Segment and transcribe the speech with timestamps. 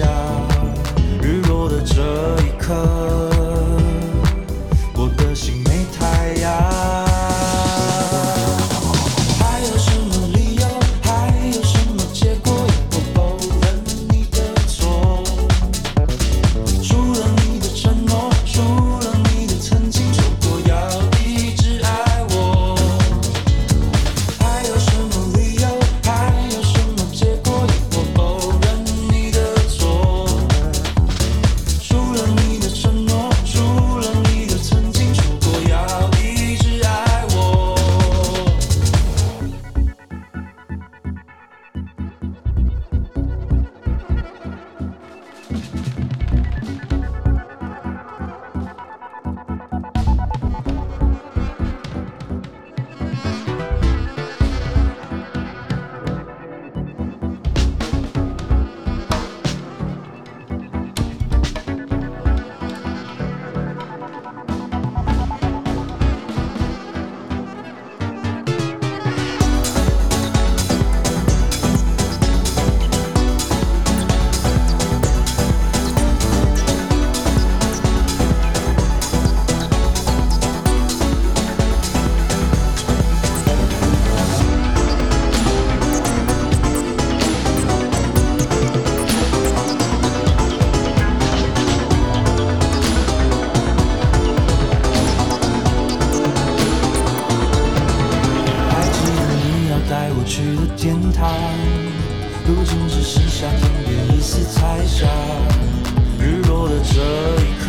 [0.00, 0.29] shine.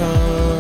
[0.02, 0.51] come.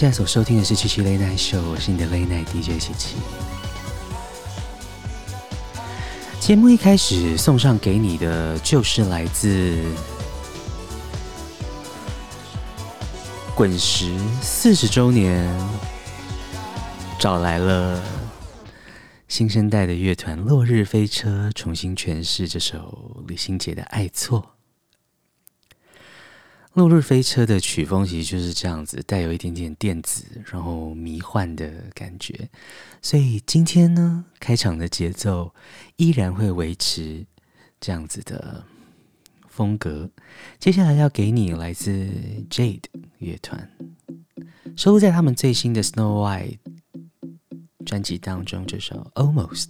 [0.00, 3.16] 现在所收听的是七七 Late Night Show，我是你的 Late Night DJ 七七。
[6.40, 9.78] 节目一开始送上给你的就是来自
[13.54, 14.10] 滚石
[14.40, 15.46] 四十周年，
[17.18, 18.02] 找来了
[19.28, 24.40] 新生代的乐团落日飞车重新诠释这首李心洁的《爱错》。
[26.74, 32.48] 落日飞车的曲风其实就是这样子，带有一点点电子，然后迷幻的感觉。
[33.02, 35.52] 所以今天呢，开场的节奏
[35.96, 37.26] 依然会维持
[37.80, 38.64] 这样子的
[39.48, 40.08] 风格。
[40.58, 42.08] 接下来要给你来自
[42.48, 42.84] Jade
[43.18, 43.70] 乐团，
[44.76, 46.58] 收录在他们最新的 Snow White。
[47.86, 49.68] 专辑当中这首《Almost》，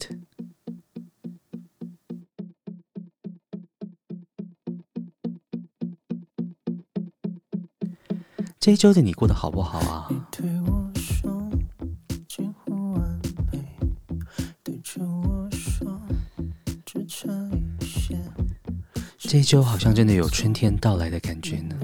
[8.60, 10.06] 这一周的你过得好不好啊？
[19.18, 21.74] 这一周好像真的有春天到来的感觉呢。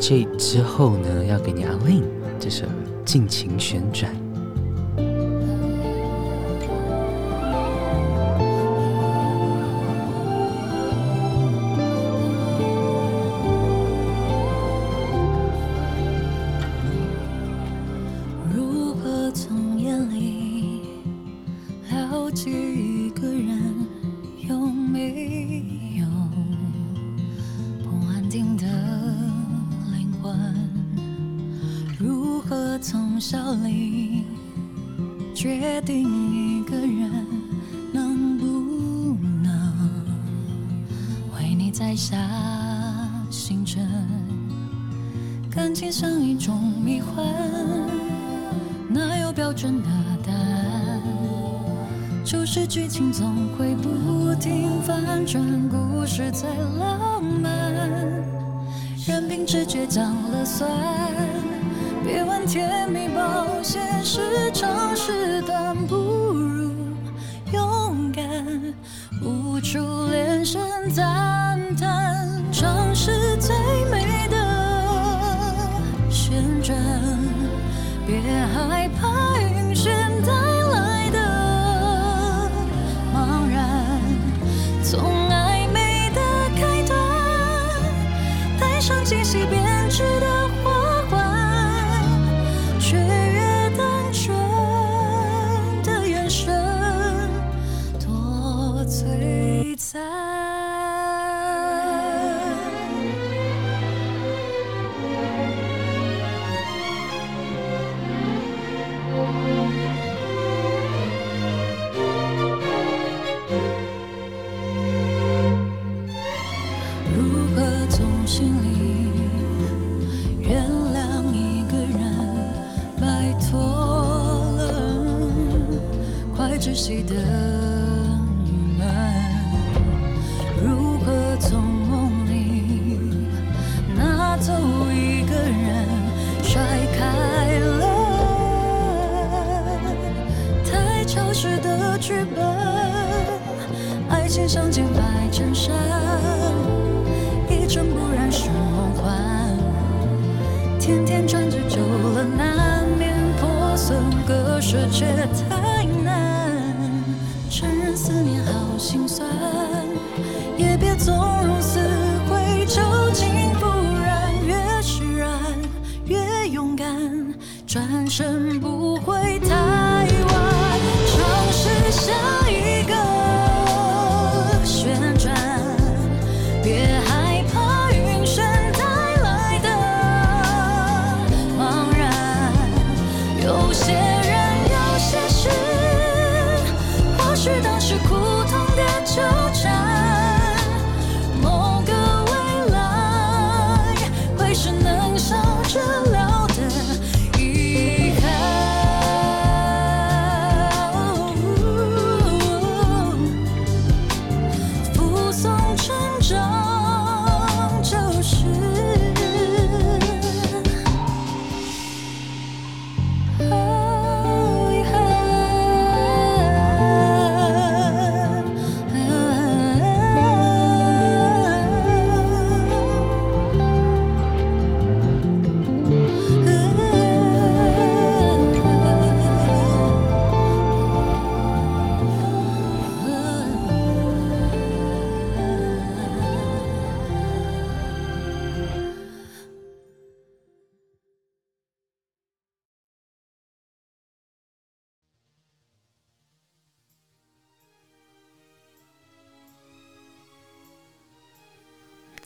[0.00, 2.02] 这之后呢，要给你阿令
[2.38, 2.64] 这首
[3.04, 4.10] 《尽情旋转》。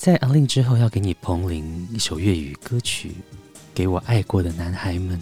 [0.04, 3.12] 在 Alin 之后，要给你彭羚一首粤语歌曲，
[3.74, 5.18] 给我爱过的男孩们。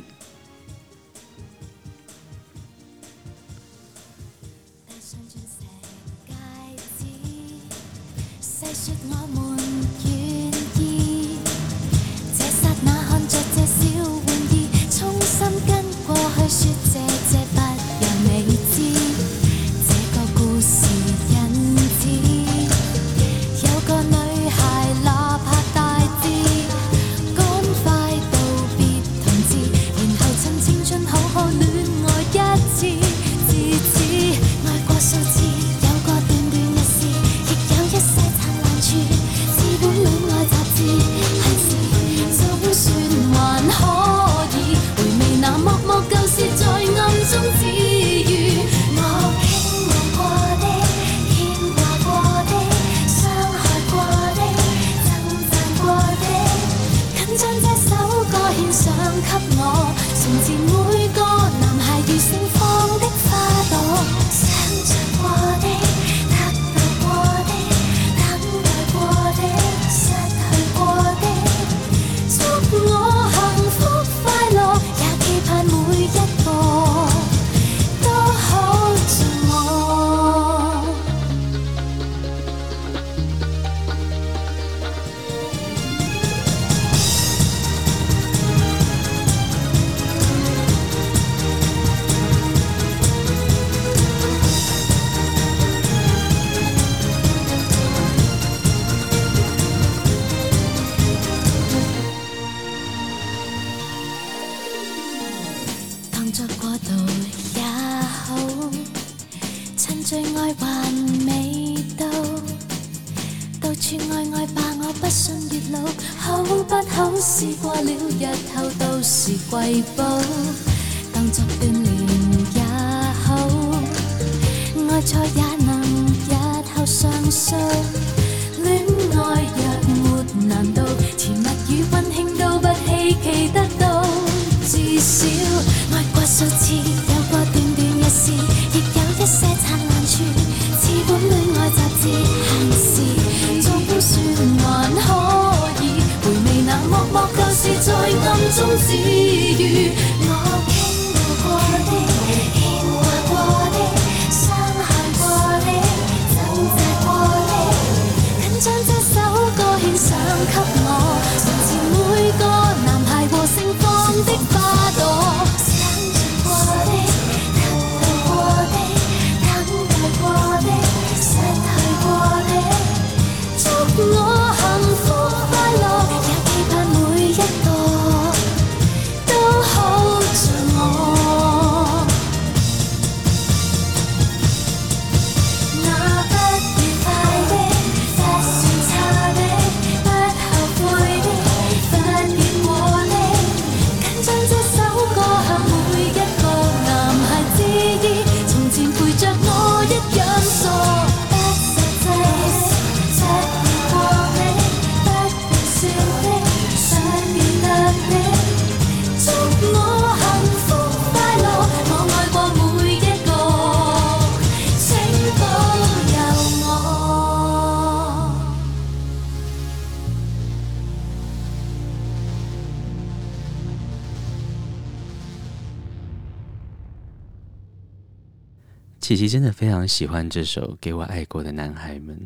[229.12, 232.16] 琪琪真的非常喜欢这首《给我爱过的男孩们》。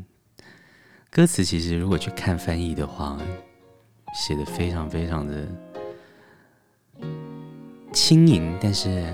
[1.10, 3.18] 歌词其实如果去看翻译的话，
[4.14, 5.48] 写的非常非常的
[7.92, 9.12] 轻盈，但是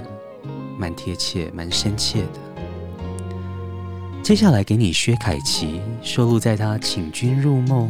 [0.79, 2.41] 蛮贴切、蛮深切的。
[4.23, 7.89] 接下来给你薛凯琪收录在他《请君入梦》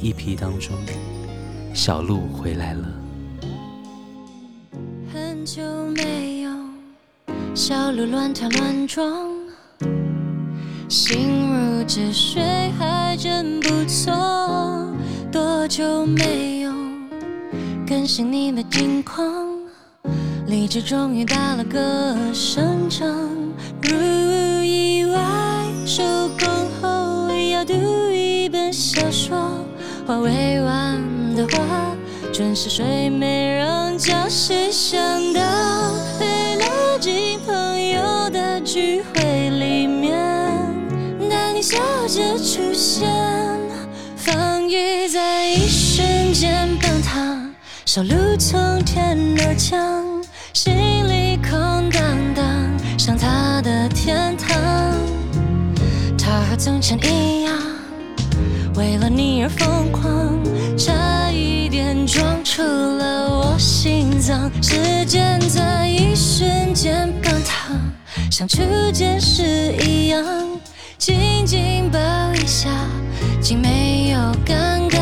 [0.00, 0.74] 一批当中，
[1.72, 2.88] 《小鹿回来了》。
[5.14, 6.50] 很久没有
[7.54, 9.28] 小鹿乱跳乱撞，
[10.88, 12.42] 心如止水，
[12.78, 14.10] 还真不错。
[15.30, 16.72] 多久没有
[17.86, 19.26] 更新你的近况？
[20.46, 23.06] 理智终于打了个胜仗。
[23.82, 25.20] 如意外，
[25.84, 26.02] 收
[26.38, 26.48] 工
[26.80, 27.74] 后要读
[28.10, 29.36] 一本小说，
[30.06, 30.98] 话未完
[31.36, 31.94] 的话，
[32.32, 34.98] 准时睡，没让觉醒想
[35.34, 35.40] 到
[38.82, 40.18] 聚会里面，
[41.30, 43.08] 当你笑着出现，
[44.16, 47.40] 防御在一瞬间崩塌，
[47.84, 50.04] 小鹿从天而降，
[50.52, 50.74] 心
[51.08, 52.02] 里空荡
[52.34, 52.44] 荡，
[52.98, 54.60] 像他的天堂。
[56.18, 57.56] 他和从前一样，
[58.74, 60.36] 为了你而疯狂，
[60.76, 64.50] 差一点撞出了我心脏。
[64.60, 67.70] 时间在一瞬间崩塌，
[68.30, 70.24] 像初见时一样，
[70.98, 71.98] 紧紧抱
[72.34, 72.70] 一下，
[73.40, 74.98] 竟没有尴尬。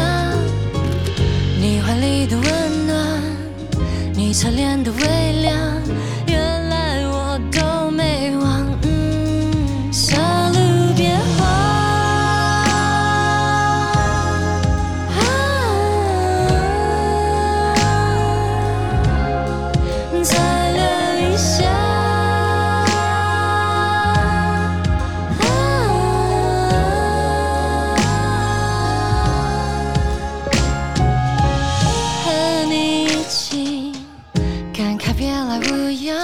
[1.61, 3.23] 你怀里的温暖，
[4.15, 5.57] 你侧脸的微凉。
[35.61, 36.17] 模样，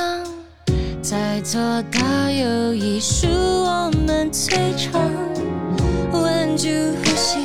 [1.02, 5.00] 在座的有谊是我们最长。
[6.12, 6.68] 稳住
[7.04, 7.38] 呼吸，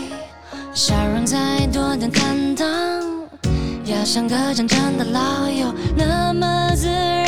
[0.74, 2.68] 笑容再多点坦荡，
[3.86, 7.21] 要像个真正的老友那么自然。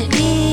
[0.00, 0.49] 像当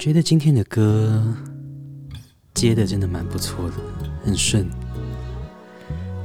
[0.00, 1.22] 觉得今天的歌
[2.54, 3.76] 接的真的蛮不错的，
[4.24, 4.66] 很顺。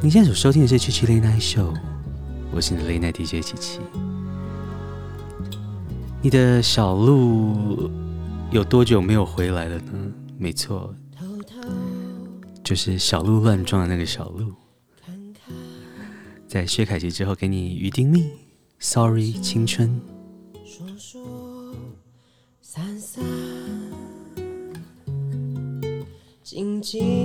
[0.01, 1.75] 你现在所收听的是七七 Late Night Show，
[2.53, 3.81] 我是你的 Late Night DJ 七七。
[6.21, 7.91] 你的小鹿
[8.49, 10.13] 有多久没有回来了呢？
[10.37, 10.95] 没错，
[12.63, 14.53] 就是小鹿乱撞的那个小鹿。
[16.47, 18.23] 在薛凯琪之后，给你鱼丁糸
[18.79, 19.99] ，Sorry 青春。
[26.95, 27.24] she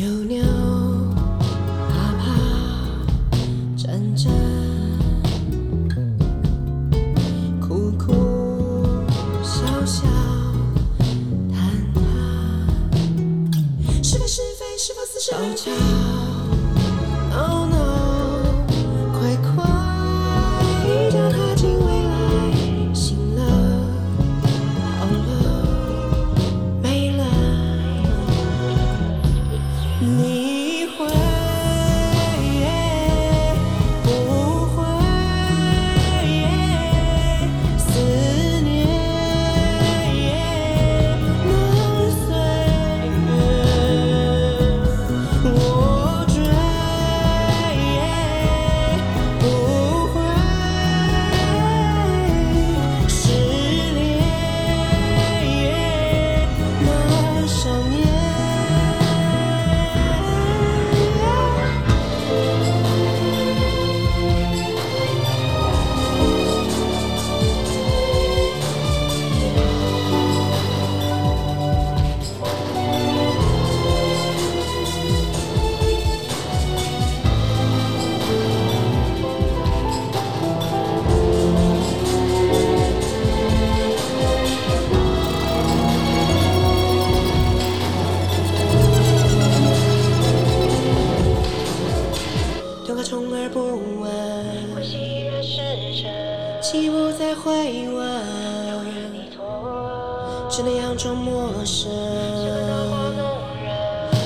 [0.00, 0.49] 流年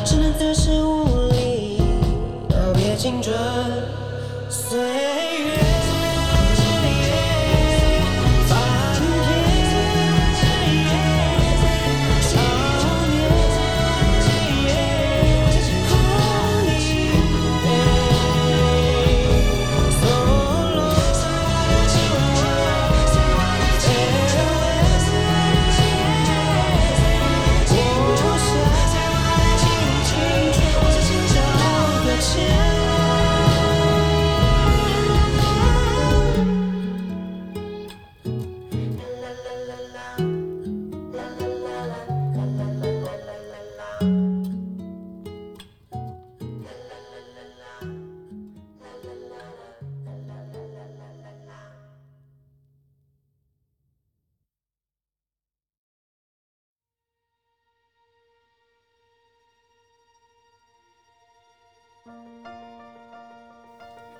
[0.04, 1.80] 只能暂时无力
[2.50, 3.34] 告别青春
[4.50, 5.23] 岁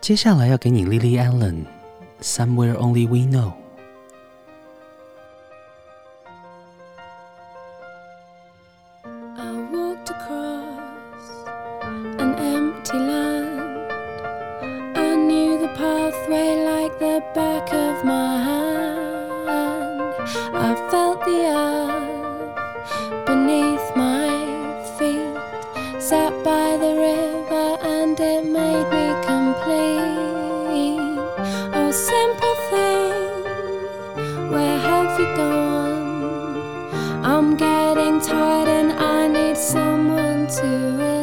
[0.05, 1.65] 接下来要给你 Lily Allen，
[2.21, 3.53] 《Somewhere Only We Know》。
[40.85, 41.14] you.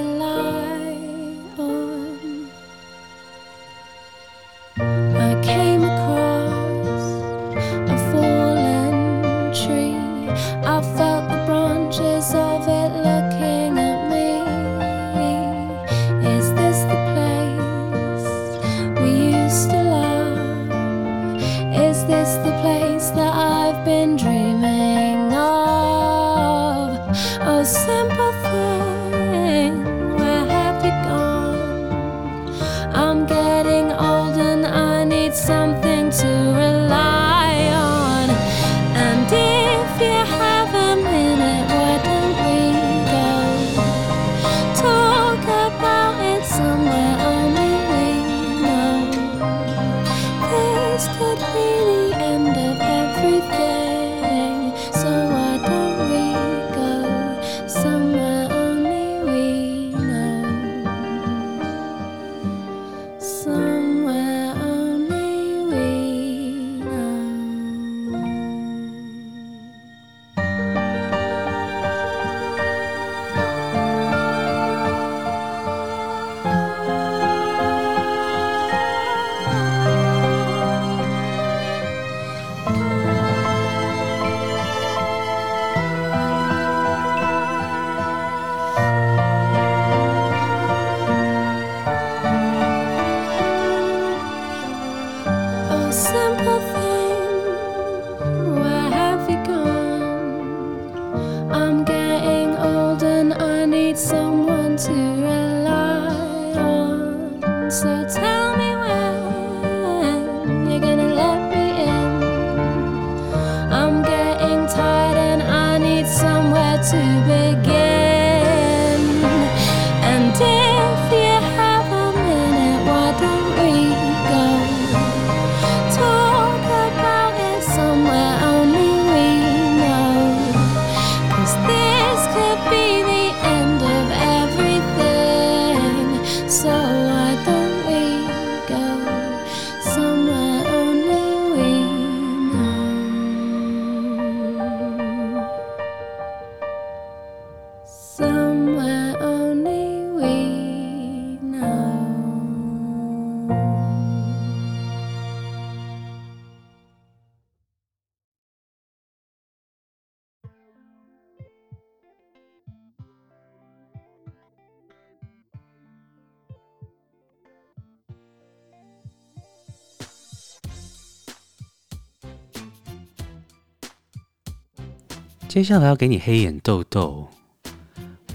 [175.52, 177.28] 接下来要给你黑眼豆豆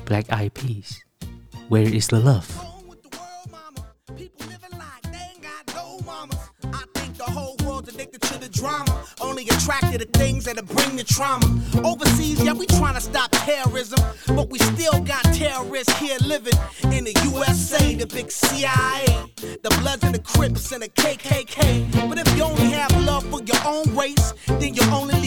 [0.05, 2.66] ，Black Eyed Peas，Where is the the.
[9.20, 11.46] Only attracted to things that bring the trauma.
[11.83, 13.98] Overseas, yeah, we trying to stop terrorism,
[14.29, 16.59] but we still got terrorists here living
[16.92, 19.07] in the USA, the big CIA,
[19.62, 22.09] the Bloods and the Crips and the KKK.
[22.09, 25.15] But if you only have love for your own race, then you only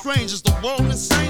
[0.00, 0.32] strange.
[0.32, 1.29] Is the world insane?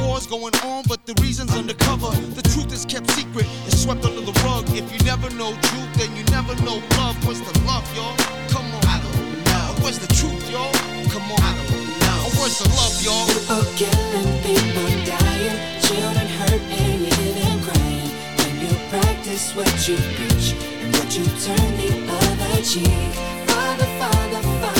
[0.00, 2.10] A war's going on, but the reason's undercover.
[2.34, 4.64] The truth is kept secret, it's swept under the rug.
[4.70, 7.16] If you never know truth, then you never know love.
[7.26, 8.16] What's the love, y'all?
[8.48, 8.84] Come on.
[8.86, 9.84] I don't know.
[9.84, 10.72] Where's the truth, y'all?
[11.12, 11.40] Come on.
[11.40, 12.20] I don't know.
[12.40, 13.26] Where's the love, y'all?
[13.28, 18.10] People killing, people dying, children hurt and you hear them crying.
[18.40, 23.12] When you practice what you preach and what you turn the other cheek.
[23.48, 24.79] Father, Father, Father,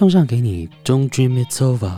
[0.00, 1.92] 送上给你，Don't Dream It's Over。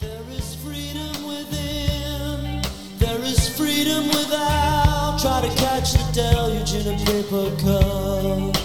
[0.00, 2.62] There is freedom within.
[2.98, 5.18] There is freedom without.
[5.20, 8.56] Try to catch the deluge in a paper cup.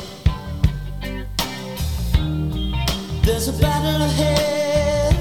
[3.23, 5.15] There's a battle ahead.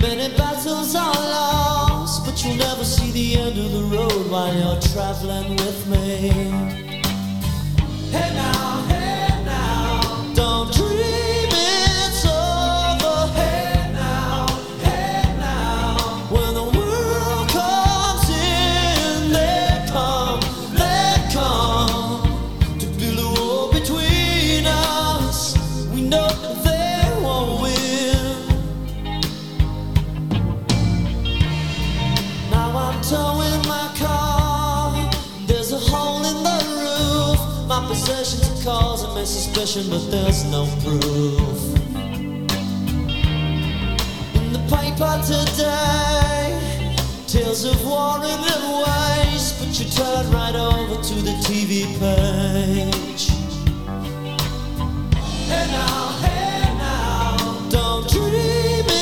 [0.00, 4.80] Many battles are lost, but you'll never see the end of the road while you're
[4.80, 6.30] traveling with me.
[8.10, 8.67] Hey now,
[39.59, 41.75] But there's no proof.
[44.33, 46.57] In the paper today,
[47.27, 49.59] tales of war in and waste.
[49.59, 53.27] But you turn right over to the TV page.
[55.49, 58.98] Hey now, hey now, don't dream it's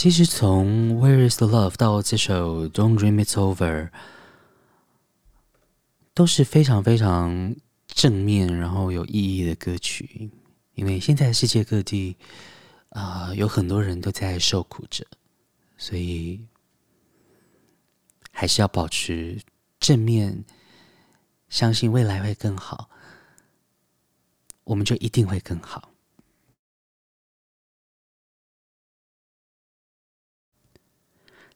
[0.00, 3.88] 其实从《Where Is the Love》到这首《Don't Dream It's Over》，
[6.14, 7.54] 都是非常非常
[7.86, 10.30] 正面，然后有意义的歌曲。
[10.72, 12.16] 因为现在世界各地
[12.88, 15.04] 啊、有很多人都在受苦着，
[15.76, 16.46] 所以
[18.32, 19.38] 还是要保持
[19.78, 20.46] 正面，
[21.50, 22.88] 相信未来会更好，
[24.64, 25.89] 我们就一定会更好。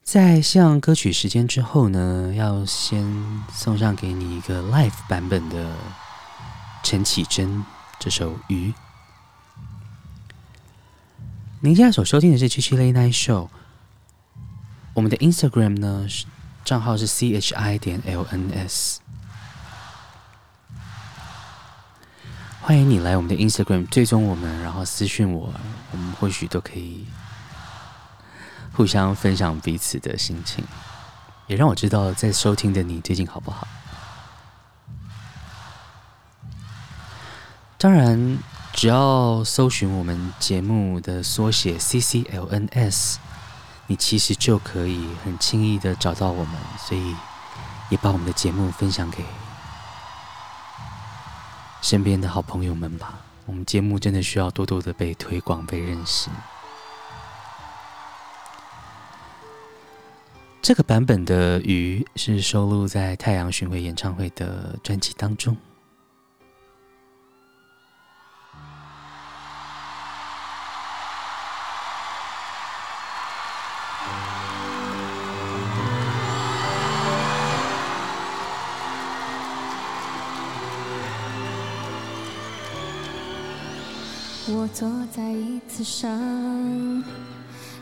[0.04, 3.02] 在向歌曲时间之后呢，要先
[3.50, 5.74] 送上给你一个 live 版本的
[6.82, 7.64] 陈绮贞
[7.98, 8.70] 这首《鱼》。
[11.60, 13.48] 您现在所收听的是七七 Late Night Show，
[14.92, 16.06] 我们的 Instagram 呢
[16.66, 19.00] 账号是 C H I 点 L N S，
[22.60, 25.50] 欢迎你来我们的 Instagram 追踪我们，然后私讯我，
[25.92, 27.06] 我们或许都可以。
[28.74, 30.64] 互相分享彼此的心情，
[31.46, 33.66] 也让我知道在收听的你最近好不好。
[37.78, 38.38] 当然，
[38.72, 43.16] 只要搜寻我们节目的缩写 CCLNS，
[43.86, 47.14] 你其实就可以很轻易的找到我们，所以
[47.90, 49.24] 也把我们的节目分享给
[51.82, 53.20] 身边的好朋友们吧。
[53.46, 56.30] 我们节目真的需要多多的被推广、被认识。
[60.64, 65.54] 这个版本的《鱼》是收录在太阳巡回演唱会的专辑当中。
[84.46, 86.10] 我坐在椅子上，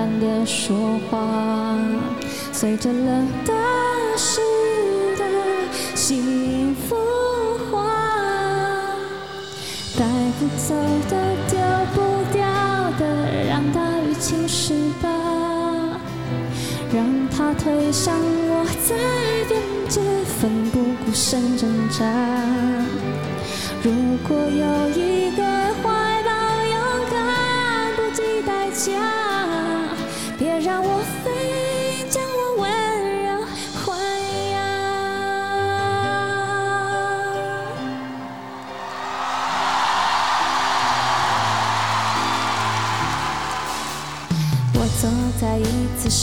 [0.00, 1.76] 贪婪地说话，
[2.54, 3.52] 随着冷的
[4.16, 4.40] 湿
[5.18, 5.24] 的
[5.94, 6.96] 心孵
[7.70, 7.84] 化，
[9.98, 10.06] 带
[10.38, 10.74] 不走
[11.10, 11.58] 的丢
[11.92, 12.00] 不
[12.32, 12.40] 掉
[12.98, 15.06] 的，让大雨侵蚀吧，
[16.90, 18.16] 让它推向
[18.48, 18.96] 我在
[19.50, 20.00] 边界，
[20.40, 22.06] 奋不顾身挣扎。
[23.82, 23.92] 如
[24.26, 25.42] 果有一个
[25.82, 26.30] 怀抱，
[26.64, 26.80] 勇
[27.10, 28.98] 敢不计代价，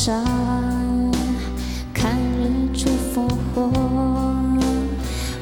[0.07, 0.23] 上，
[1.93, 3.69] 看日出复活。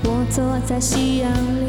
[0.03, 1.64] 我坐在夕阳里，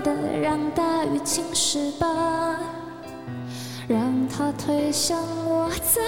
[0.00, 2.58] 的，让大雨侵蚀吧，
[3.86, 6.00] 让它推向我在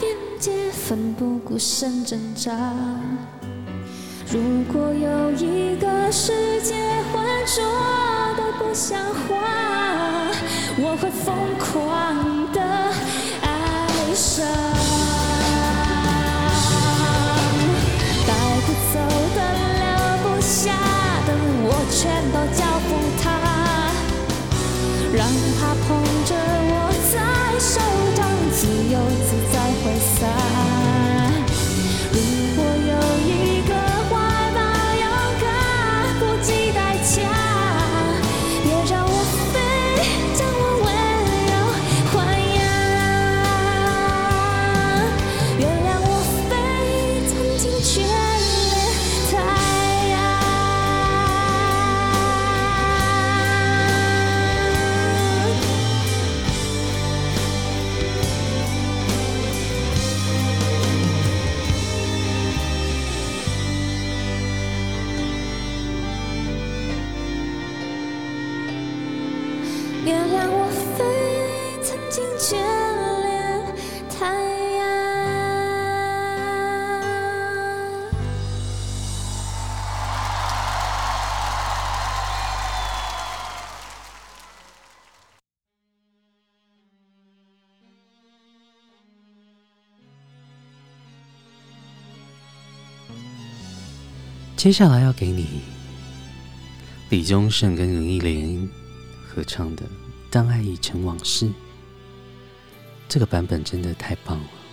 [0.00, 2.52] 边界，奋不顾身挣扎。
[4.30, 4.40] 如
[4.72, 6.74] 果有一个世界
[7.12, 7.62] 浑浊
[8.36, 10.30] 的不像话，
[10.78, 12.60] 我会疯狂的
[13.42, 14.44] 爱上。
[21.96, 22.63] 全都交付他，
[25.86, 27.14] 捧着我在
[27.60, 27.78] 手
[28.16, 29.28] 掌，自由自
[94.64, 95.60] 接下来要给你
[97.10, 98.66] 李宗盛跟林忆莲
[99.28, 99.82] 合唱的
[100.30, 101.44] 《当爱已成往事》，
[103.06, 104.63] 这个版本真的太棒了。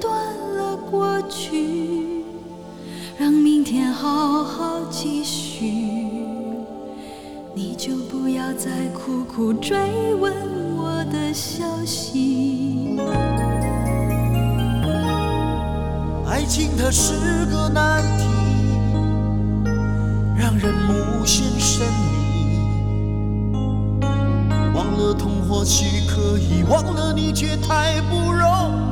[0.00, 2.24] 断了过去，
[3.18, 5.64] 让明天好好继续。
[7.54, 10.32] 你就不要再苦苦追问
[10.76, 12.98] 我的消息。
[16.26, 18.24] 爱情它是个难题。
[20.34, 22.58] 让人无限神秘，
[24.74, 28.48] 忘了痛或许可以，忘了你却太不容
[28.88, 28.91] 易。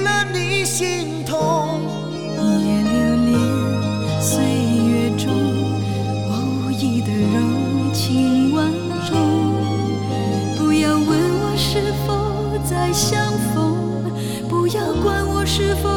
[15.61, 15.90] 是否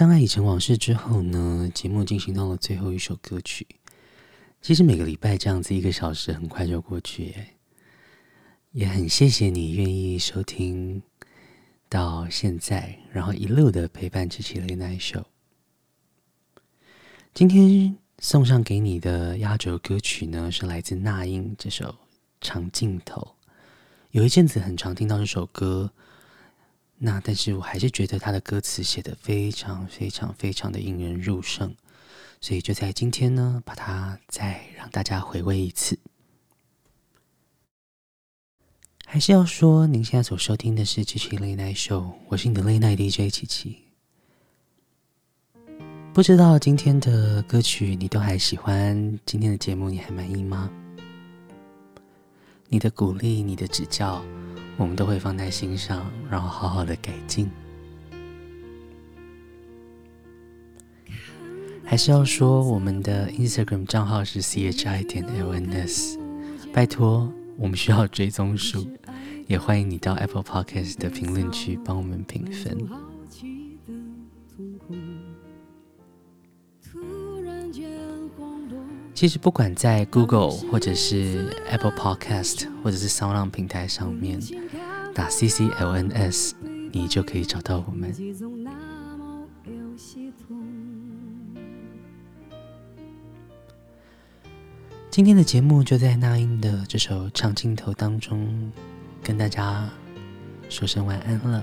[0.00, 3.66] 当爱已成往事》之后呢，节目进行到了最后一首歌曲。
[4.62, 7.48] 其实每个礼拜这样子一个小时很快就过去耶，
[8.72, 11.02] 也很谢谢你愿意收听
[11.90, 15.24] 到现在，然后一路的陪伴支持 Late Night Show。
[17.34, 21.84] 今天送上给你的压轴歌曲呢，是来自那英这首
[22.40, 23.20] 《长镜头》。
[24.12, 25.92] 有一阵子很常听到这首歌。
[27.02, 31.74] 那但是我还是觉得他的歌词写得非常非常非常的引人入胜，
[32.42, 35.98] 所以就在今天呢，把它再让大家回味一次。
[39.06, 43.78] 还是要说，您现在所收听的是志祺 Late Night Show，我是你的 Late Night DJ 琪琪。
[46.12, 49.18] 不知道今天的歌曲你都还喜欢？
[49.24, 50.70] 今天的节目你还满意吗？
[52.72, 54.22] 你的鼓励，你的指教。
[54.76, 57.50] 我们都会放在心上，然后好好的改进。
[61.84, 66.16] 还是要说，我们的 Instagram 账号是 chi 点 lns，
[66.72, 68.86] 拜托，我们需要追踪数，
[69.48, 72.78] 也欢迎你到 Apple Podcast 的评论区帮我们评分。
[79.20, 84.40] 其实不管在 Google 或者是 Apple Podcast 或者是 SoundOn 平台上面
[85.14, 86.52] 打 CCLNS，
[86.90, 88.14] 你就可以找到我们。
[95.10, 98.72] 今天的节目就在那英的这首《长镜头》当中
[99.22, 99.86] 跟大家
[100.70, 101.62] 说声晚安了，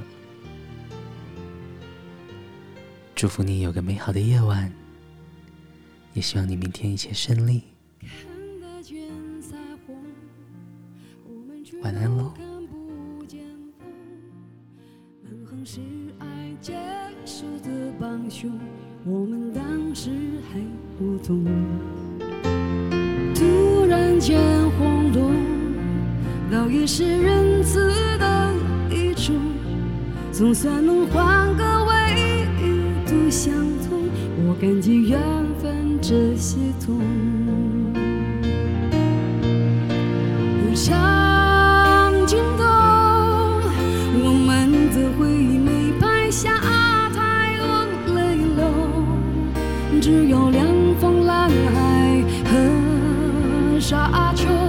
[3.15, 4.71] 祝福你有个美好的夜晚。
[6.17, 7.61] 也希望你明天一切顺利。
[11.83, 12.33] 晚安喽。
[23.35, 24.41] 突然间
[24.71, 25.35] 轰动，
[26.51, 27.77] 倒也是仁慈
[28.17, 28.55] 的
[28.89, 29.35] 一种，
[30.31, 32.47] 总算能换个位
[33.05, 33.53] 度相
[33.87, 34.09] 同，
[34.47, 35.19] 我感激缘
[35.61, 35.86] 分。
[35.99, 36.99] 这些痛，
[40.63, 40.95] 路向
[42.25, 42.63] 尽头，
[44.23, 46.59] 我们的回忆没拍下
[47.09, 47.65] 太多
[48.15, 50.65] 泪流，只有凉
[50.99, 54.66] 风、蓝海和沙丘。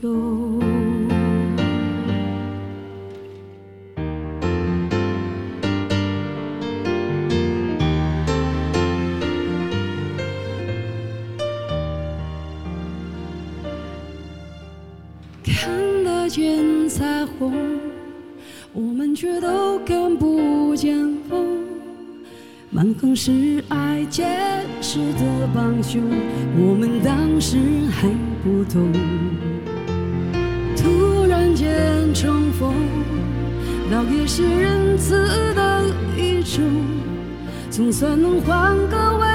[0.00, 0.60] 追究。
[15.44, 17.52] 看得见彩虹，
[18.72, 20.94] 我们却都看不见
[21.28, 21.64] 风。
[22.70, 24.28] 满横是爱坚
[24.80, 26.02] 实的帮凶，
[26.58, 27.56] 我们当时
[27.90, 28.08] 还
[28.44, 28.92] 不懂。
[31.58, 32.72] 间重逢，
[33.90, 35.82] 倒也是仁慈的
[36.16, 36.62] 一种，
[37.68, 39.26] 总算能换个维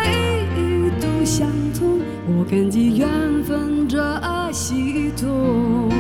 [1.02, 1.46] 度相
[1.78, 3.10] 通，我感激缘
[3.44, 4.00] 分这
[4.54, 5.92] 系统。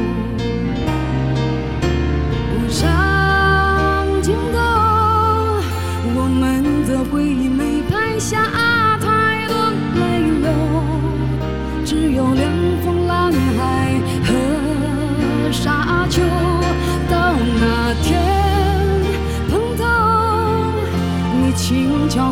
[7.11, 7.42] 回忆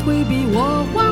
[0.04, 1.11] 会比我坏。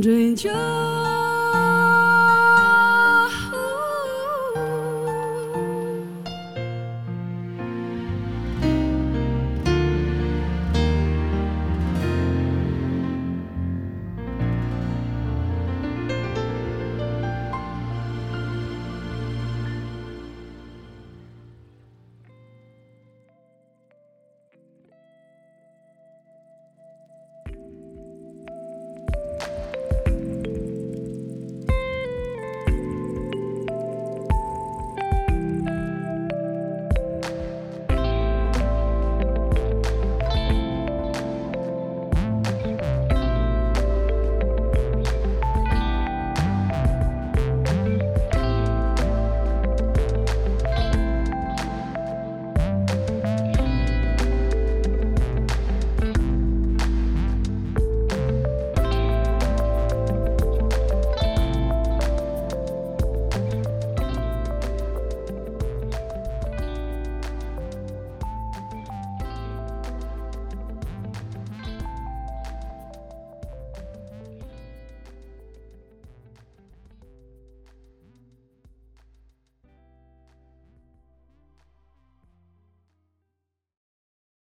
[0.00, 0.50] 追求。